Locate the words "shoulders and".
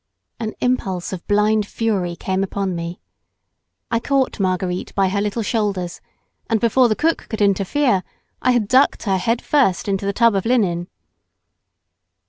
5.43-6.59